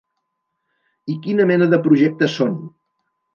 [1.15, 2.57] I quina mena de projectes són?